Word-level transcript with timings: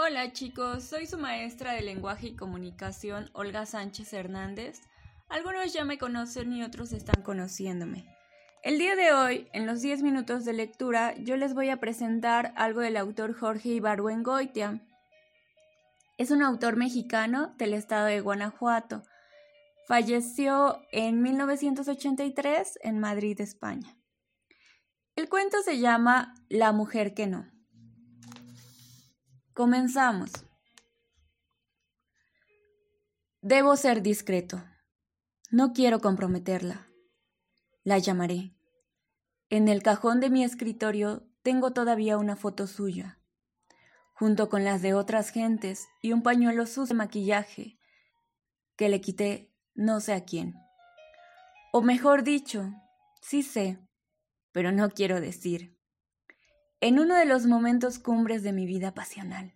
Hola 0.00 0.32
chicos, 0.32 0.84
soy 0.84 1.08
su 1.08 1.18
maestra 1.18 1.72
de 1.72 1.82
lenguaje 1.82 2.28
y 2.28 2.36
comunicación, 2.36 3.30
Olga 3.32 3.66
Sánchez 3.66 4.12
Hernández. 4.12 4.80
Algunos 5.28 5.72
ya 5.72 5.84
me 5.84 5.98
conocen 5.98 6.52
y 6.52 6.62
otros 6.62 6.92
están 6.92 7.20
conociéndome. 7.24 8.06
El 8.62 8.78
día 8.78 8.94
de 8.94 9.12
hoy, 9.12 9.48
en 9.52 9.66
los 9.66 9.82
10 9.82 10.02
minutos 10.02 10.44
de 10.44 10.52
lectura, 10.52 11.16
yo 11.16 11.36
les 11.36 11.52
voy 11.52 11.70
a 11.70 11.80
presentar 11.80 12.52
algo 12.54 12.80
del 12.80 12.96
autor 12.96 13.34
Jorge 13.34 13.70
Ibargüengoitia. 13.70 14.80
Es 16.16 16.30
un 16.30 16.42
autor 16.44 16.76
mexicano 16.76 17.56
del 17.58 17.74
estado 17.74 18.06
de 18.06 18.20
Guanajuato. 18.20 19.02
Falleció 19.88 20.80
en 20.92 21.22
1983 21.22 22.78
en 22.82 23.00
Madrid, 23.00 23.40
España. 23.40 23.96
El 25.16 25.28
cuento 25.28 25.60
se 25.64 25.80
llama 25.80 26.36
La 26.48 26.70
mujer 26.70 27.14
que 27.14 27.26
no. 27.26 27.57
Comenzamos. 29.58 30.30
Debo 33.42 33.74
ser 33.74 34.02
discreto. 34.02 34.62
No 35.50 35.72
quiero 35.72 35.98
comprometerla. 35.98 36.86
La 37.82 37.98
llamaré. 37.98 38.54
En 39.50 39.66
el 39.66 39.82
cajón 39.82 40.20
de 40.20 40.30
mi 40.30 40.44
escritorio 40.44 41.28
tengo 41.42 41.72
todavía 41.72 42.18
una 42.18 42.36
foto 42.36 42.68
suya, 42.68 43.18
junto 44.14 44.48
con 44.48 44.62
las 44.62 44.80
de 44.80 44.94
otras 44.94 45.30
gentes 45.30 45.88
y 46.02 46.12
un 46.12 46.22
pañuelo 46.22 46.64
sucio 46.64 46.94
de 46.94 46.98
maquillaje 46.98 47.80
que 48.76 48.88
le 48.88 49.00
quité 49.00 49.52
no 49.74 49.98
sé 49.98 50.12
a 50.12 50.24
quién. 50.24 50.54
O 51.72 51.82
mejor 51.82 52.22
dicho, 52.22 52.72
sí 53.22 53.42
sé, 53.42 53.80
pero 54.52 54.70
no 54.70 54.88
quiero 54.88 55.20
decir 55.20 55.77
en 56.80 57.00
uno 57.00 57.16
de 57.16 57.24
los 57.24 57.46
momentos 57.46 57.98
cumbres 57.98 58.42
de 58.42 58.52
mi 58.52 58.66
vida 58.66 58.92
pasional. 58.94 59.52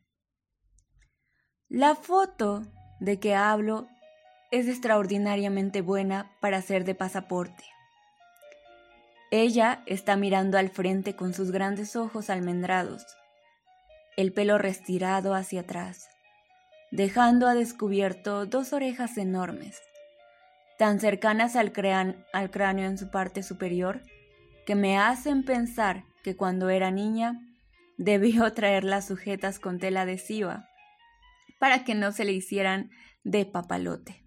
La 1.69 1.95
foto 1.95 2.63
de 3.01 3.21
que 3.21 3.35
hablo 3.35 3.89
es 4.51 4.67
extraordinariamente 4.69 5.81
buena 5.81 6.33
para 6.41 6.61
ser 6.61 6.85
de 6.85 6.95
pasaporte. 6.95 7.65
Ella 9.31 9.83
está 9.87 10.17
mirando 10.17 10.59
al 10.59 10.69
frente 10.69 11.17
con 11.17 11.33
sus 11.33 11.53
grandes 11.53 11.97
ojos 11.97 12.29
almendrados, 12.29 13.07
el 14.17 14.33
pelo 14.33 14.59
restirado 14.59 15.35
hacia 15.35 15.63
atrás, 15.63 16.09
dejando 16.91 17.47
a 17.47 17.55
descubierto 17.55 18.45
dos 18.45 18.75
orejas 18.75 19.17
enormes, 19.17 19.81
tan 20.77 21.01
cercanas 21.01 21.57
al, 21.57 21.73
al 22.35 22.51
cráneo 22.51 22.87
en 22.87 22.99
su 22.99 23.11
parte 23.11 23.43
superior, 23.43 24.03
que 24.67 24.75
me 24.75 24.99
hacen 24.99 25.45
pensar 25.45 26.05
que 26.23 26.37
cuando 26.37 26.71
era 26.71 26.91
niña 26.91 27.41
debió 27.99 28.53
traerlas 28.55 29.07
sujetas 29.07 29.59
con 29.59 29.79
tela 29.79 30.03
adhesiva 30.03 30.69
para 31.59 31.85
que 31.85 31.95
no 31.95 32.13
se 32.13 32.25
le 32.25 32.33
hicieran 32.33 32.91
de 33.25 33.47
papalote. 33.47 34.27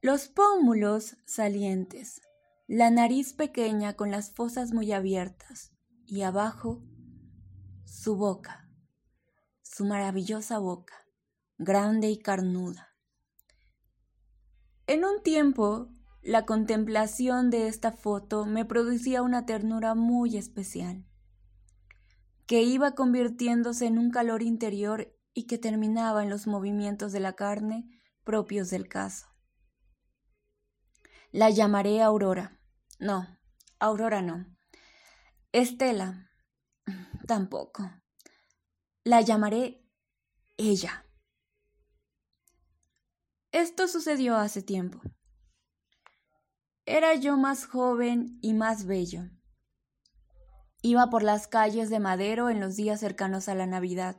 Los 0.00 0.28
pómulos 0.28 1.16
salientes, 1.24 2.20
la 2.66 2.90
nariz 2.90 3.32
pequeña 3.32 3.94
con 3.94 4.10
las 4.10 4.34
fosas 4.34 4.72
muy 4.72 4.92
abiertas 4.92 5.72
y 6.06 6.22
abajo 6.22 6.82
su 7.84 8.16
boca, 8.16 8.68
su 9.62 9.86
maravillosa 9.86 10.58
boca, 10.58 10.94
grande 11.56 12.10
y 12.10 12.18
carnuda. 12.18 12.94
En 14.86 15.04
un 15.04 15.22
tiempo 15.22 15.88
la 16.24 16.46
contemplación 16.46 17.50
de 17.50 17.68
esta 17.68 17.92
foto 17.92 18.46
me 18.46 18.64
producía 18.64 19.20
una 19.20 19.44
ternura 19.44 19.94
muy 19.94 20.38
especial, 20.38 21.04
que 22.46 22.62
iba 22.62 22.94
convirtiéndose 22.94 23.86
en 23.86 23.98
un 23.98 24.10
calor 24.10 24.42
interior 24.42 25.14
y 25.34 25.46
que 25.46 25.58
terminaba 25.58 26.22
en 26.22 26.30
los 26.30 26.46
movimientos 26.46 27.12
de 27.12 27.20
la 27.20 27.34
carne 27.34 27.90
propios 28.24 28.70
del 28.70 28.88
caso. 28.88 29.26
La 31.30 31.50
llamaré 31.50 32.00
Aurora. 32.00 32.58
No, 32.98 33.38
Aurora 33.78 34.22
no. 34.22 34.46
Estela. 35.52 36.30
Tampoco. 37.26 37.90
La 39.02 39.20
llamaré 39.20 39.86
ella. 40.56 41.04
Esto 43.52 43.88
sucedió 43.88 44.36
hace 44.36 44.62
tiempo. 44.62 45.02
Era 46.86 47.14
yo 47.14 47.38
más 47.38 47.64
joven 47.64 48.38
y 48.42 48.52
más 48.52 48.84
bello. 48.84 49.30
Iba 50.82 51.08
por 51.08 51.22
las 51.22 51.48
calles 51.48 51.88
de 51.88 51.98
Madero 51.98 52.50
en 52.50 52.60
los 52.60 52.76
días 52.76 53.00
cercanos 53.00 53.48
a 53.48 53.54
la 53.54 53.66
Navidad, 53.66 54.16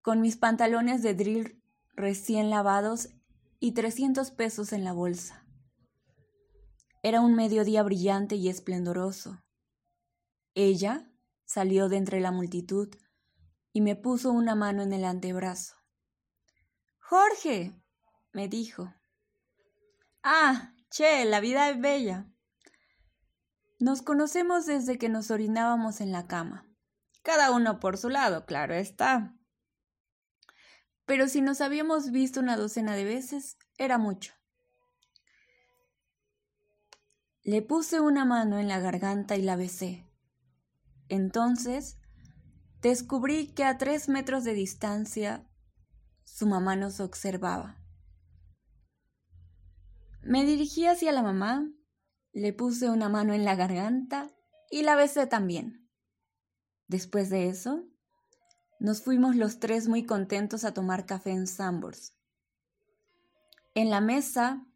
con 0.00 0.22
mis 0.22 0.38
pantalones 0.38 1.02
de 1.02 1.14
drill 1.14 1.62
recién 1.94 2.48
lavados 2.48 3.10
y 3.60 3.72
trescientos 3.72 4.30
pesos 4.30 4.72
en 4.72 4.84
la 4.84 4.94
bolsa. 4.94 5.44
Era 7.02 7.20
un 7.20 7.34
mediodía 7.34 7.82
brillante 7.82 8.36
y 8.36 8.48
esplendoroso. 8.48 9.42
Ella 10.54 11.12
salió 11.44 11.90
de 11.90 11.98
entre 11.98 12.20
la 12.20 12.32
multitud 12.32 12.88
y 13.72 13.82
me 13.82 13.96
puso 13.96 14.32
una 14.32 14.54
mano 14.54 14.82
en 14.82 14.94
el 14.94 15.04
antebrazo. 15.04 15.76
Jorge, 16.98 17.78
me 18.32 18.48
dijo. 18.48 18.94
Ah, 20.22 20.72
Che, 20.96 21.26
la 21.26 21.40
vida 21.40 21.68
es 21.68 21.78
bella. 21.78 22.26
Nos 23.78 24.00
conocemos 24.00 24.64
desde 24.64 24.96
que 24.96 25.10
nos 25.10 25.30
orinábamos 25.30 26.00
en 26.00 26.10
la 26.10 26.26
cama. 26.26 26.66
Cada 27.22 27.50
uno 27.50 27.80
por 27.80 27.98
su 27.98 28.08
lado, 28.08 28.46
claro 28.46 28.72
está. 28.72 29.36
Pero 31.04 31.28
si 31.28 31.42
nos 31.42 31.60
habíamos 31.60 32.12
visto 32.12 32.40
una 32.40 32.56
docena 32.56 32.94
de 32.94 33.04
veces, 33.04 33.58
era 33.76 33.98
mucho. 33.98 34.32
Le 37.42 37.60
puse 37.60 38.00
una 38.00 38.24
mano 38.24 38.58
en 38.58 38.66
la 38.66 38.80
garganta 38.80 39.36
y 39.36 39.42
la 39.42 39.56
besé. 39.56 40.10
Entonces 41.10 41.98
descubrí 42.80 43.48
que 43.48 43.64
a 43.64 43.76
tres 43.76 44.08
metros 44.08 44.44
de 44.44 44.54
distancia 44.54 45.46
su 46.24 46.46
mamá 46.46 46.74
nos 46.74 47.00
observaba. 47.00 47.85
Me 50.26 50.44
dirigí 50.44 50.86
hacia 50.86 51.12
la 51.12 51.22
mamá, 51.22 51.70
le 52.32 52.52
puse 52.52 52.90
una 52.90 53.08
mano 53.08 53.32
en 53.32 53.44
la 53.44 53.54
garganta 53.54 54.28
y 54.72 54.82
la 54.82 54.96
besé 54.96 55.28
también. 55.28 55.88
Después 56.88 57.30
de 57.30 57.48
eso, 57.48 57.84
nos 58.80 59.02
fuimos 59.02 59.36
los 59.36 59.60
tres 59.60 59.86
muy 59.86 60.04
contentos 60.04 60.64
a 60.64 60.74
tomar 60.74 61.06
café 61.06 61.30
en 61.30 61.46
Sambors. 61.46 62.12
En 63.74 63.88
la 63.88 64.00
mesa 64.00 64.66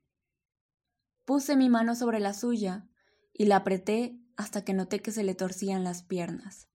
puse 1.24 1.56
mi 1.56 1.68
mano 1.68 1.96
sobre 1.96 2.20
la 2.20 2.32
suya 2.32 2.88
y 3.32 3.46
la 3.46 3.56
apreté 3.56 4.22
hasta 4.36 4.64
que 4.64 4.72
noté 4.72 5.02
que 5.02 5.10
se 5.10 5.24
le 5.24 5.34
torcían 5.34 5.82
las 5.82 6.04
piernas. 6.04 6.68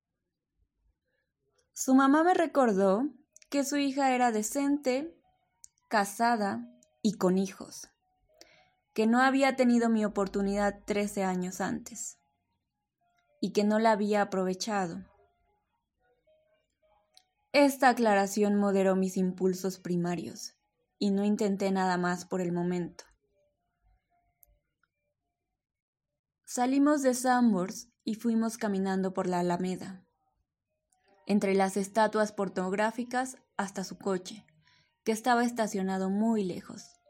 Su 1.71 1.95
mamá 1.95 2.25
me 2.25 2.33
recordó 2.33 3.09
que 3.49 3.63
su 3.63 3.77
hija 3.77 4.13
era 4.13 4.33
decente, 4.33 5.17
casada 5.87 6.69
y 7.01 7.13
con 7.13 7.37
hijos 7.37 7.94
que 8.95 9.07
no 9.07 9.21
había 9.21 9.57
tenido 9.57 9.89
mi 9.89 10.05
oportunidad 10.05 10.81
trece 10.85 11.25
años 11.25 11.59
antes 11.59 12.17
y 13.41 13.51
que 13.51 13.65
no 13.65 13.77
la 13.77 13.91
había 13.91 14.21
aprovechado. 14.21 15.03
Esta 17.51 17.89
aclaración 17.89 18.55
moderó 18.55 18.95
mis 18.95 19.17
impulsos 19.17 19.79
primarios 19.79 20.55
y 20.97 21.11
no 21.11 21.25
intenté 21.25 21.71
nada 21.71 21.97
más 21.97 22.23
por 22.23 22.39
el 22.39 22.53
momento. 22.53 23.03
Salimos 26.45 27.01
de 27.01 27.15
Sambors 27.15 27.89
y 28.05 28.15
fuimos 28.15 28.57
caminando 28.57 29.13
por 29.13 29.27
la 29.27 29.39
Alameda, 29.39 30.05
entre 31.27 31.53
las 31.53 31.75
estatuas 31.75 32.31
pornográficas 32.31 33.39
hasta 33.57 33.83
su 33.83 33.97
coche, 33.97 34.45
que 35.03 35.11
estaba 35.11 35.43
estacionado 35.43 36.09
muy 36.09 36.45
lejos. 36.45 37.01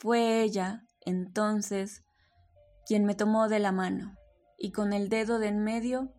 Fue 0.00 0.42
ella 0.42 0.84
entonces, 1.04 2.02
quien 2.86 3.04
me 3.04 3.14
tomó 3.14 3.48
de 3.48 3.58
la 3.58 3.72
mano 3.72 4.16
y 4.58 4.72
con 4.72 4.92
el 4.92 5.08
dedo 5.08 5.38
de 5.38 5.48
en 5.48 5.62
medio 5.62 6.12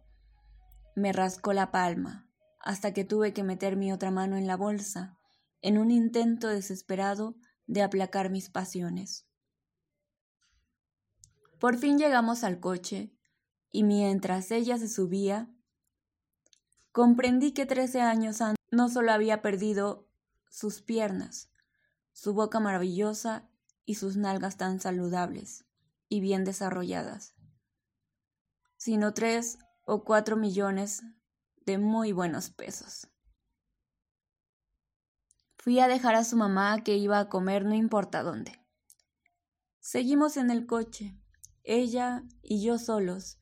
me 0.96 1.12
rascó 1.12 1.54
la 1.54 1.72
palma 1.72 2.28
hasta 2.60 2.94
que 2.94 3.04
tuve 3.04 3.34
que 3.34 3.44
meter 3.44 3.76
mi 3.76 3.92
otra 3.92 4.12
mano 4.12 4.38
en 4.38 4.48
la 4.48 4.56
bolsa 4.56 5.18
en 5.62 5.78
un 5.78 5.92
intento 5.92 6.48
desesperado 6.48 7.36
de 7.68 7.82
aplacar 7.82 8.30
mis 8.30 8.50
pasiones. 8.50 9.26
Por 11.60 11.78
fin 11.78 11.98
llegamos 11.98 12.44
al 12.44 12.60
coche 12.60 13.14
y 13.72 13.84
mientras 13.84 14.52
ella 14.52 14.78
se 14.78 14.90
subía, 14.90 15.50
comprendí 16.92 17.54
que 17.54 17.66
trece 17.66 18.02
años 18.02 18.42
antes 18.42 18.58
no 18.72 18.90
solo 18.90 19.14
había 19.14 19.42
perdido 19.42 20.08
sus 20.50 20.82
piernas, 20.82 21.50
su 22.12 22.34
boca 22.34 22.60
maravillosa 22.60 23.50
y 23.86 23.96
sus 23.96 24.18
nalgas 24.18 24.58
tan 24.58 24.80
saludables 24.80 25.66
y 26.10 26.20
bien 26.20 26.44
desarrolladas, 26.46 27.36
sino 28.78 29.14
tres 29.14 29.58
o 29.86 30.04
cuatro 30.04 30.36
millones 30.36 31.04
de 31.66 31.78
muy 31.78 32.12
buenos 32.12 32.50
pesos. 32.50 33.08
Fui 35.58 35.80
a 35.80 35.88
dejar 35.88 36.16
a 36.16 36.24
su 36.24 36.36
mamá 36.36 36.84
que 36.84 36.98
iba 36.98 37.20
a 37.20 37.30
comer 37.30 37.66
no 37.66 37.74
importa 37.74 38.22
dónde. 38.22 38.60
Seguimos 39.80 40.38
en 40.38 40.52
el 40.52 40.66
coche, 40.66 41.18
ella 41.64 42.24
y 42.42 42.64
yo 42.64 42.78
solos, 42.78 43.38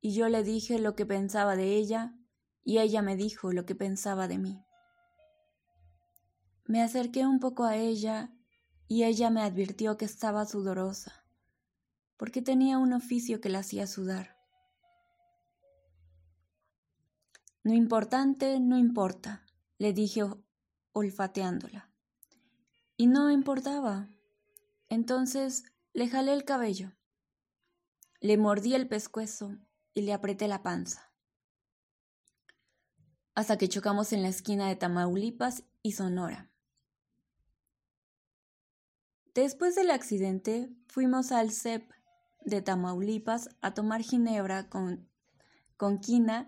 y 0.00 0.14
yo 0.14 0.28
le 0.28 0.42
dije 0.42 0.78
lo 0.78 0.94
que 0.94 1.06
pensaba 1.06 1.56
de 1.56 1.74
ella 1.74 2.14
y 2.64 2.78
ella 2.78 3.02
me 3.02 3.16
dijo 3.16 3.52
lo 3.52 3.66
que 3.66 3.74
pensaba 3.74 4.28
de 4.28 4.38
mí. 4.38 4.64
Me 6.64 6.82
acerqué 6.82 7.26
un 7.26 7.40
poco 7.40 7.64
a 7.64 7.76
ella 7.76 8.32
y 8.88 9.04
ella 9.04 9.30
me 9.30 9.42
advirtió 9.42 9.96
que 9.96 10.04
estaba 10.04 10.44
sudorosa, 10.44 11.24
porque 12.16 12.42
tenía 12.42 12.78
un 12.78 12.92
oficio 12.92 13.40
que 13.40 13.48
la 13.48 13.60
hacía 13.60 13.86
sudar. 13.86 14.36
No 17.64 17.74
importante, 17.74 18.58
no 18.60 18.76
importa, 18.76 19.44
le 19.78 19.92
dije 19.92 20.22
olfateándola. 20.92 21.90
Y 22.96 23.06
no 23.06 23.30
importaba. 23.30 24.08
Entonces 24.88 25.64
le 25.92 26.08
jalé 26.08 26.32
el 26.32 26.44
cabello, 26.44 26.92
le 28.20 28.36
mordí 28.36 28.74
el 28.74 28.88
pescuezo 28.88 29.58
y 29.94 30.02
le 30.02 30.12
apreté 30.12 30.46
la 30.46 30.62
panza. 30.62 31.12
Hasta 33.34 33.58
que 33.58 33.68
chocamos 33.68 34.12
en 34.12 34.22
la 34.22 34.28
esquina 34.28 34.68
de 34.68 34.76
Tamaulipas 34.76 35.64
y 35.82 35.92
Sonora. 35.92 36.51
Después 39.34 39.74
del 39.74 39.90
accidente, 39.90 40.70
fuimos 40.88 41.32
al 41.32 41.50
CEP 41.50 41.90
de 42.44 42.60
Tamaulipas 42.60 43.48
a 43.60 43.72
tomar 43.72 44.02
ginebra 44.02 44.68
con, 44.68 45.08
con 45.76 46.00
quina 46.00 46.46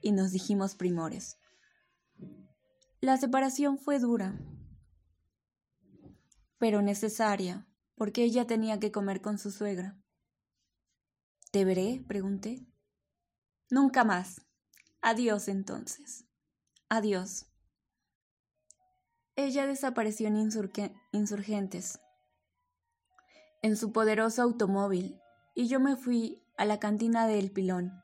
y 0.00 0.12
nos 0.12 0.30
dijimos 0.30 0.74
primores. 0.74 1.38
La 3.00 3.18
separación 3.18 3.76
fue 3.78 3.98
dura, 3.98 4.38
pero 6.58 6.80
necesaria, 6.80 7.66
porque 7.94 8.24
ella 8.24 8.46
tenía 8.46 8.80
que 8.80 8.90
comer 8.90 9.20
con 9.20 9.36
su 9.36 9.50
suegra. 9.50 9.98
¿Te 11.50 11.66
veré? 11.66 12.02
pregunté. 12.08 12.66
Nunca 13.70 14.04
más. 14.04 14.40
Adiós 15.02 15.48
entonces. 15.48 16.24
Adiós. 16.88 17.46
Ella 19.36 19.66
desapareció 19.66 20.28
en 20.28 20.36
insurgentes, 21.12 22.00
en 23.64 23.78
su 23.78 23.92
poderoso 23.92 24.42
automóvil, 24.42 25.18
y 25.54 25.68
yo 25.68 25.80
me 25.80 25.96
fui 25.96 26.44
a 26.58 26.66
la 26.66 26.78
cantina 26.78 27.26
del 27.26 27.50
Pilón, 27.50 27.94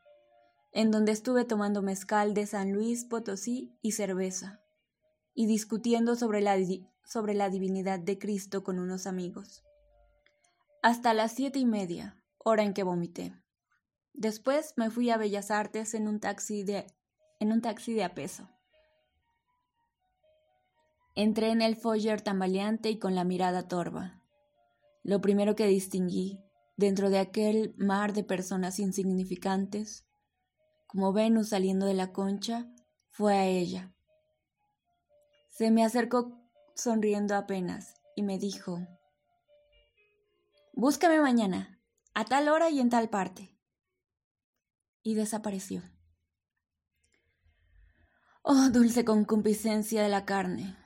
en 0.72 0.90
donde 0.90 1.12
estuve 1.12 1.44
tomando 1.44 1.82
mezcal 1.82 2.32
de 2.32 2.46
San 2.46 2.72
Luis 2.72 3.04
Potosí 3.04 3.76
y 3.82 3.92
cerveza 3.92 4.62
y 5.34 5.44
discutiendo 5.44 6.16
sobre 6.16 6.40
la, 6.40 6.56
sobre 7.04 7.34
la 7.34 7.50
divinidad 7.50 7.98
de 7.98 8.18
Cristo 8.18 8.64
con 8.64 8.78
unos 8.78 9.06
amigos. 9.06 9.62
Hasta 10.82 11.12
las 11.12 11.32
siete 11.32 11.58
y 11.58 11.66
media, 11.66 12.16
hora 12.38 12.62
en 12.62 12.72
que 12.72 12.82
vomité. 12.82 13.34
Después 14.14 14.72
me 14.76 14.88
fui 14.88 15.10
a 15.10 15.18
Bellas 15.18 15.50
Artes 15.50 15.92
en 15.92 16.08
un 16.08 16.20
taxi 16.20 16.64
de, 16.64 16.86
en 17.38 17.52
un 17.52 17.60
taxi 17.60 17.92
de 17.92 18.08
peso. 18.08 18.48
Entré 21.14 21.50
en 21.50 21.60
el 21.60 21.76
foyer 21.76 22.22
tambaleante 22.22 22.88
y 22.88 22.98
con 22.98 23.14
la 23.14 23.24
mirada 23.24 23.68
torva. 23.68 24.19
Lo 25.02 25.20
primero 25.20 25.54
que 25.56 25.66
distinguí, 25.66 26.40
dentro 26.76 27.10
de 27.10 27.18
aquel 27.18 27.74
mar 27.76 28.12
de 28.12 28.24
personas 28.24 28.78
insignificantes, 28.78 30.06
como 30.86 31.12
Venus 31.12 31.50
saliendo 31.50 31.86
de 31.86 31.94
la 31.94 32.12
concha, 32.12 32.68
fue 33.10 33.34
a 33.34 33.46
ella, 33.46 33.92
se 35.60 35.70
me 35.70 35.84
acercó 35.84 36.40
sonriendo 36.74 37.36
apenas 37.36 38.00
y 38.16 38.22
me 38.22 38.38
dijo, 38.38 38.78
Búscame 40.72 41.20
mañana, 41.20 41.78
a 42.14 42.24
tal 42.24 42.48
hora 42.48 42.70
y 42.70 42.80
en 42.80 42.88
tal 42.88 43.10
parte. 43.10 43.54
Y 45.02 45.16
desapareció. 45.16 45.82
Oh, 48.40 48.70
dulce 48.70 49.04
concupiscencia 49.04 50.02
de 50.02 50.08
la 50.08 50.24
carne, 50.24 50.78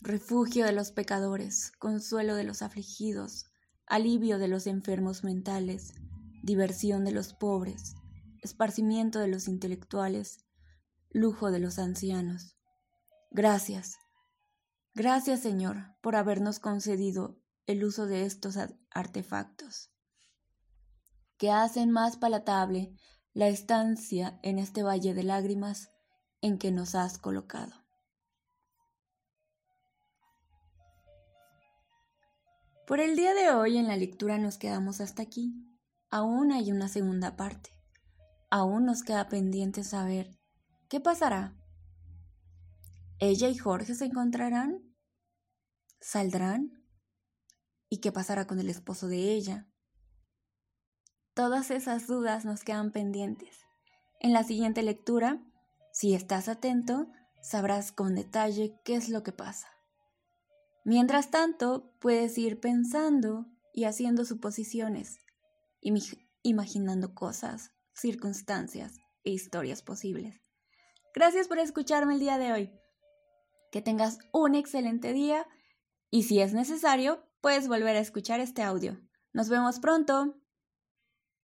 refugio 0.00 0.64
de 0.64 0.72
los 0.72 0.92
pecadores, 0.92 1.72
consuelo 1.78 2.36
de 2.36 2.44
los 2.44 2.62
afligidos, 2.62 3.46
alivio 3.86 4.38
de 4.38 4.48
los 4.48 4.66
enfermos 4.66 5.24
mentales, 5.24 5.94
diversión 6.42 7.04
de 7.04 7.12
los 7.12 7.34
pobres, 7.34 7.94
esparcimiento 8.42 9.18
de 9.18 9.28
los 9.28 9.48
intelectuales, 9.48 10.44
lujo 11.10 11.50
de 11.50 11.58
los 11.58 11.78
ancianos. 11.78 12.56
Gracias. 13.30 13.96
Gracias, 14.94 15.40
Señor, 15.40 15.96
por 16.00 16.16
habernos 16.16 16.60
concedido 16.60 17.40
el 17.66 17.84
uso 17.84 18.06
de 18.06 18.24
estos 18.24 18.56
artefactos, 18.90 19.90
que 21.36 21.50
hacen 21.50 21.90
más 21.90 22.16
palatable 22.16 22.94
la 23.34 23.48
estancia 23.48 24.40
en 24.42 24.58
este 24.58 24.82
valle 24.82 25.12
de 25.14 25.22
lágrimas 25.22 25.90
en 26.40 26.58
que 26.58 26.72
nos 26.72 26.94
has 26.94 27.18
colocado. 27.18 27.77
Por 32.88 33.00
el 33.00 33.16
día 33.16 33.34
de 33.34 33.50
hoy 33.50 33.76
en 33.76 33.86
la 33.86 33.98
lectura 33.98 34.38
nos 34.38 34.56
quedamos 34.56 35.02
hasta 35.02 35.20
aquí. 35.20 35.52
Aún 36.08 36.52
hay 36.52 36.72
una 36.72 36.88
segunda 36.88 37.36
parte. 37.36 37.68
Aún 38.48 38.86
nos 38.86 39.02
queda 39.02 39.28
pendiente 39.28 39.84
saber 39.84 40.38
qué 40.88 40.98
pasará 40.98 41.54
¿Ella 43.18 43.50
y 43.50 43.58
Jorge 43.58 43.94
se 43.94 44.06
encontrarán? 44.06 44.80
¿Saldrán? 46.00 46.82
¿Y 47.90 48.00
qué 48.00 48.10
pasará 48.10 48.46
con 48.46 48.58
el 48.58 48.70
esposo 48.70 49.06
de 49.06 49.34
ella? 49.34 49.68
Todas 51.34 51.70
esas 51.70 52.06
dudas 52.06 52.46
nos 52.46 52.64
quedan 52.64 52.90
pendientes. 52.90 53.58
En 54.18 54.32
la 54.32 54.44
siguiente 54.44 54.82
lectura, 54.82 55.42
si 55.92 56.14
estás 56.14 56.48
atento, 56.48 57.10
sabrás 57.42 57.92
con 57.92 58.14
detalle 58.14 58.80
qué 58.82 58.94
es 58.94 59.10
lo 59.10 59.22
que 59.22 59.32
pasa. 59.32 59.77
Mientras 60.88 61.30
tanto, 61.30 61.92
puedes 61.98 62.38
ir 62.38 62.60
pensando 62.60 63.44
y 63.74 63.84
haciendo 63.84 64.24
suposiciones, 64.24 65.18
imaginando 66.42 67.14
cosas, 67.14 67.72
circunstancias 67.92 68.94
e 69.22 69.32
historias 69.32 69.82
posibles. 69.82 70.40
Gracias 71.14 71.46
por 71.46 71.58
escucharme 71.58 72.14
el 72.14 72.20
día 72.20 72.38
de 72.38 72.52
hoy 72.54 72.72
que 73.70 73.82
tengas 73.82 74.18
un 74.32 74.54
excelente 74.54 75.12
día 75.12 75.46
y 76.10 76.22
si 76.22 76.40
es 76.40 76.54
necesario, 76.54 77.22
puedes 77.42 77.68
volver 77.68 77.94
a 77.96 78.00
escuchar 78.00 78.40
este 78.40 78.62
audio. 78.62 78.98
Nos 79.34 79.50
vemos 79.50 79.80
pronto. 79.80 80.40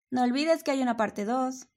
No 0.09 0.23
olvides 0.23 0.63
que 0.63 0.71
hay 0.71 0.81
una 0.81 0.95
parte 0.95 1.25
2. 1.25 1.67